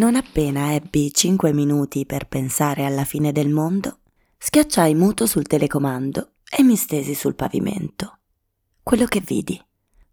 [0.00, 3.98] Non appena ebbi cinque minuti per pensare alla fine del mondo,
[4.38, 8.20] schiacciai muto sul telecomando e mi stesi sul pavimento.
[8.82, 9.62] Quello che vidi,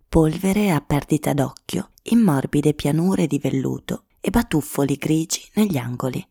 [0.10, 6.22] polvere a perdita d'occhio in morbide pianure di velluto e batuffoli grigi negli angoli.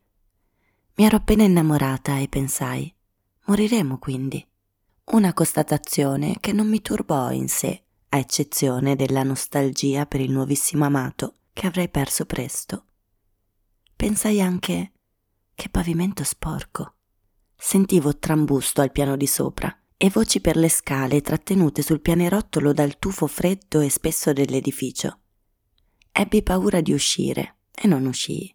[0.96, 2.94] Mi ero appena innamorata e pensai,
[3.46, 4.46] moriremo quindi.
[5.12, 10.84] Una constatazione che non mi turbò in sé, a eccezione della nostalgia per il nuovissimo
[10.84, 12.82] amato che avrei perso presto.
[13.96, 14.92] Pensai anche
[15.54, 16.96] che pavimento sporco.
[17.56, 22.98] Sentivo trambusto al piano di sopra e voci per le scale trattenute sul pianerottolo dal
[22.98, 25.20] tufo freddo e spesso dell'edificio.
[26.12, 28.54] Ebbi paura di uscire e non uscii.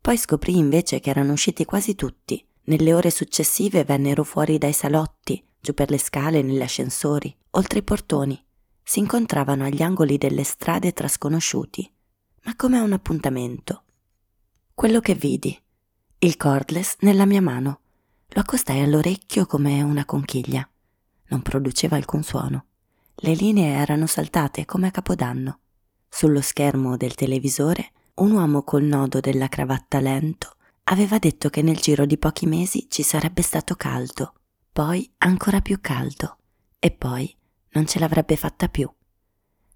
[0.00, 2.46] Poi scoprì invece che erano usciti quasi tutti.
[2.66, 7.82] Nelle ore successive vennero fuori dai salotti, giù per le scale negli ascensori, oltre i
[7.82, 8.40] portoni.
[8.80, 11.92] Si incontravano agli angoli delle strade tra sconosciuti,
[12.44, 13.86] ma come a un appuntamento
[14.74, 15.56] quello che vidi.
[16.18, 17.80] Il cordless nella mia mano.
[18.28, 20.66] Lo accostai all'orecchio come una conchiglia.
[21.28, 22.66] Non produceva alcun suono.
[23.16, 25.58] Le linee erano saltate come a capodanno.
[26.08, 31.76] Sullo schermo del televisore un uomo col nodo della cravatta lento aveva detto che nel
[31.76, 34.34] giro di pochi mesi ci sarebbe stato caldo,
[34.72, 36.38] poi ancora più caldo,
[36.78, 37.34] e poi
[37.70, 38.90] non ce l'avrebbe fatta più.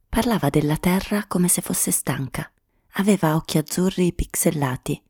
[0.08, 2.50] Parlava della terra come se fosse stanca
[2.98, 5.02] Aveva occhi azzurri pixellati.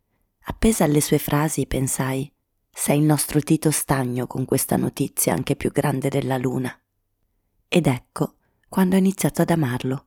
[0.49, 2.29] Appesa alle sue frasi pensai,
[2.69, 6.77] sei il nostro Tito Stagno con questa notizia anche più grande della luna.
[7.69, 10.07] Ed ecco, quando ho iniziato ad amarlo,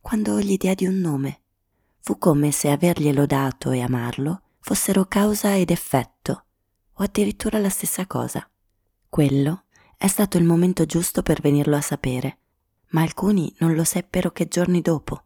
[0.00, 1.42] quando gli diedi un nome,
[2.00, 6.44] fu come se averglielo dato e amarlo fossero causa ed effetto,
[6.94, 8.48] o addirittura la stessa cosa.
[9.06, 9.64] Quello
[9.98, 12.38] è stato il momento giusto per venirlo a sapere,
[12.92, 15.24] ma alcuni non lo seppero che giorni dopo.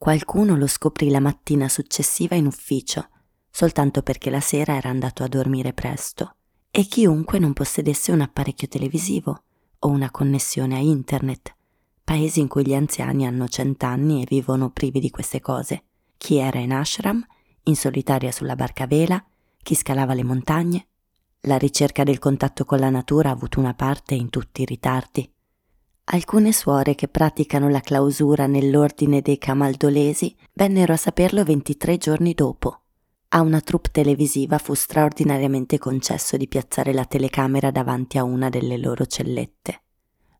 [0.00, 3.10] Qualcuno lo scoprì la mattina successiva in ufficio,
[3.50, 6.36] soltanto perché la sera era andato a dormire presto,
[6.70, 9.42] e chiunque non possedesse un apparecchio televisivo
[9.80, 11.54] o una connessione a internet,
[12.02, 15.82] paesi in cui gli anziani hanno cent'anni e vivono privi di queste cose.
[16.16, 17.22] Chi era in ashram,
[17.64, 19.22] in solitaria sulla barca a vela,
[19.62, 20.86] chi scalava le montagne.
[21.40, 25.30] La ricerca del contatto con la natura ha avuto una parte in tutti i ritardi.
[26.12, 32.80] Alcune suore che praticano la clausura nell'ordine dei camaldolesi vennero a saperlo 23 giorni dopo.
[33.28, 38.76] A una troupe televisiva fu straordinariamente concesso di piazzare la telecamera davanti a una delle
[38.76, 39.82] loro cellette.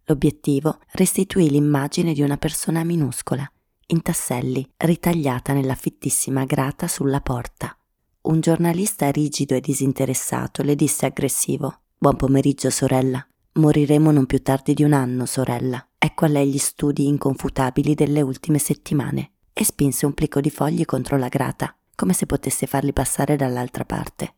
[0.07, 3.49] L'obiettivo restituì l'immagine di una persona minuscola,
[3.89, 7.79] in tasselli, ritagliata nella fittissima grata sulla porta.
[8.23, 13.25] Un giornalista rigido e disinteressato le disse aggressivo Buon pomeriggio, sorella.
[13.53, 15.85] Moriremo non più tardi di un anno, sorella.
[15.99, 19.33] Ecco a lei gli studi inconfutabili delle ultime settimane.
[19.53, 23.85] E spinse un plico di fogli contro la grata, come se potesse farli passare dall'altra
[23.85, 24.35] parte.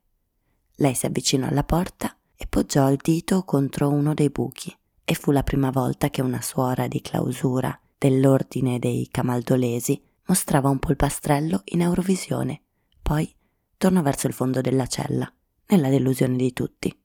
[0.77, 4.75] Lei si avvicinò alla porta e poggiò il dito contro uno dei buchi.
[5.05, 10.79] E fu la prima volta che una suora di clausura dell'ordine dei camaldolesi mostrava un
[10.79, 12.63] polpastrello in Eurovisione.
[13.03, 13.33] Poi
[13.77, 15.31] tornò verso il fondo della cella,
[15.67, 17.02] nella delusione di tutti.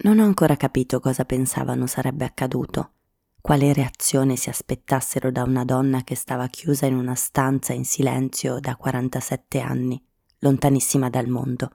[0.00, 2.92] Non ho ancora capito cosa pensavano sarebbe accaduto,
[3.40, 8.60] quale reazione si aspettassero da una donna che stava chiusa in una stanza in silenzio
[8.60, 10.00] da 47 anni,
[10.38, 11.70] lontanissima dal mondo,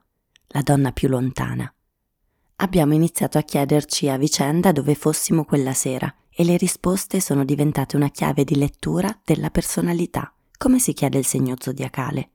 [0.48, 1.70] la donna più lontana.
[2.58, 7.98] Abbiamo iniziato a chiederci a vicenda dove fossimo quella sera e le risposte sono diventate
[7.98, 12.30] una chiave di lettura della personalità, come si chiede il segno zodiacale,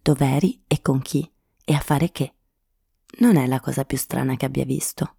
[0.00, 1.30] dov'eri e con chi
[1.62, 2.32] e a fare che.
[3.18, 5.16] Non è la cosa più strana che abbia visto.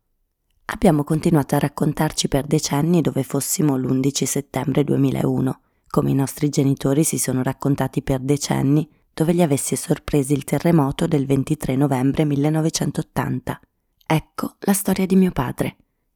[0.68, 7.04] Abbiamo continuato a raccontarci per decenni dove fossimo l'11 settembre 2001, come i nostri genitori
[7.04, 13.60] si sono raccontati per decenni dove li avesse sorpresi il terremoto del 23 novembre 1980.
[14.07, 15.75] Ecco la storia di mio padre.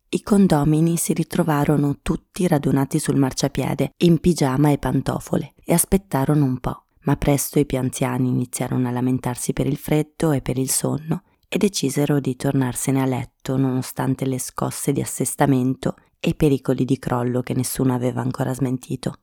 [0.09, 6.59] I condomini si ritrovarono tutti radunati sul marciapiede, in pigiama e pantofole, e aspettarono un
[6.59, 10.71] po', ma presto i più anziani iniziarono a lamentarsi per il freddo e per il
[10.71, 16.85] sonno e decisero di tornarsene a letto nonostante le scosse di assestamento e i pericoli
[16.85, 19.15] di crollo che nessuno aveva ancora smentito.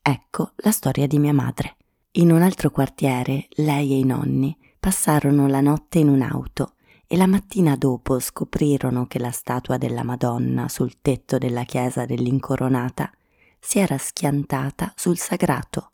[0.00, 1.76] Ecco la storia di mia madre.
[2.12, 6.74] In un altro quartiere, lei e i nonni passarono la notte in un'auto
[7.06, 13.10] e la mattina dopo scoprirono che la statua della Madonna sul tetto della chiesa dell'Incoronata
[13.58, 15.92] si era schiantata sul sagrato.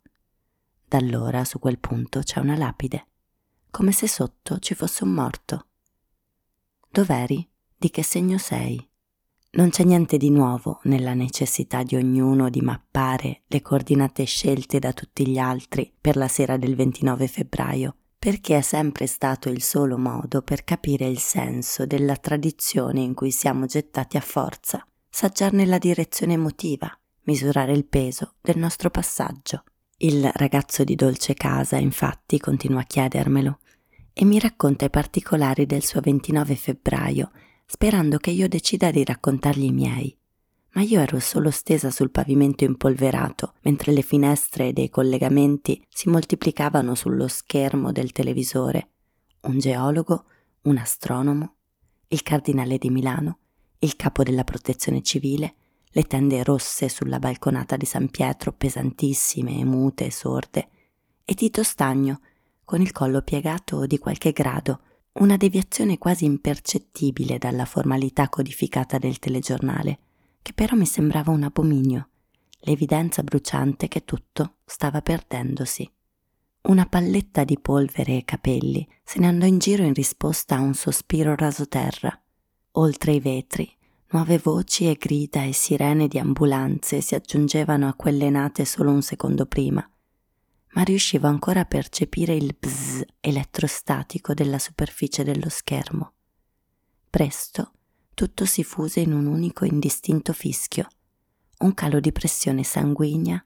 [0.87, 3.07] Da allora su quel punto c'è una lapide,
[3.69, 5.67] come se sotto ci fosse un morto.
[6.93, 7.47] Dov'eri?
[7.73, 8.85] Di che segno sei?
[9.51, 14.91] Non c'è niente di nuovo nella necessità di ognuno di mappare le coordinate scelte da
[14.91, 17.95] tutti gli altri per la sera del 29 febbraio.
[18.19, 23.31] perché è sempre stato il solo modo per capire il senso della tradizione in cui
[23.31, 26.87] siamo gettati a forza, saggiarne la direzione emotiva,
[27.23, 29.63] misurare il peso del nostro passaggio.
[29.97, 33.60] Il ragazzo di dolce casa, infatti, continua a chiedermelo
[34.13, 37.31] e mi racconta i particolari del suo 29 febbraio,
[37.65, 40.15] sperando che io decida di raccontargli i miei
[40.73, 46.95] ma io ero solo stesa sul pavimento impolverato, mentre le finestre dei collegamenti si moltiplicavano
[46.95, 48.89] sullo schermo del televisore.
[49.41, 50.25] Un geologo,
[50.63, 51.55] un astronomo,
[52.07, 53.39] il cardinale di Milano,
[53.79, 55.55] il capo della protezione civile,
[55.93, 60.69] le tende rosse sulla balconata di San Pietro, pesantissime, mute sorde,
[61.25, 62.21] e Tito Stagno,
[62.71, 64.79] con il collo piegato di qualche grado,
[65.19, 69.99] una deviazione quasi impercettibile dalla formalità codificata del telegiornale
[70.41, 72.07] che però mi sembrava un abominio,
[72.61, 75.85] l'evidenza bruciante che tutto stava perdendosi.
[76.61, 80.73] Una palletta di polvere e capelli se ne andò in giro in risposta a un
[80.73, 82.17] sospiro rasoterra.
[82.75, 83.69] Oltre i vetri,
[84.11, 89.01] nuove voci e grida e sirene di ambulanze si aggiungevano a quelle nate solo un
[89.01, 89.85] secondo prima,
[90.73, 96.13] ma riuscivo ancora a percepire il bzz elettrostatico della superficie dello schermo.
[97.09, 97.73] Presto
[98.13, 100.87] tutto si fuse in un unico indistinto fischio,
[101.59, 103.43] un calo di pressione sanguigna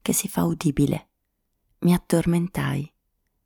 [0.00, 1.08] che si fa udibile.
[1.80, 2.92] Mi addormentai,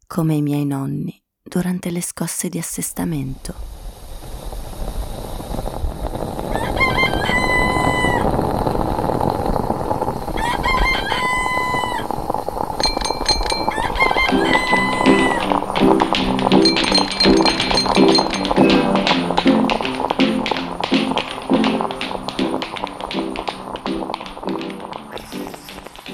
[0.07, 3.76] come i miei nonni, durante le scosse di assestamento.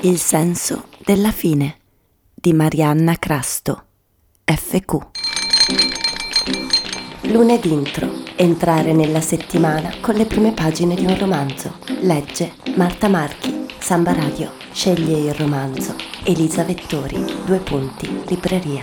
[0.05, 1.77] Il senso della fine
[2.35, 3.85] di Marianna Crasto,
[4.45, 4.99] FQ.
[7.31, 8.11] Lunedì intro.
[8.35, 11.79] Entrare nella settimana con le prime pagine di un romanzo.
[12.01, 14.51] Legge Marta Marchi, Samba Radio.
[14.73, 15.95] Sceglie il romanzo.
[16.25, 18.83] Elisa Vettori, due punti, libreria.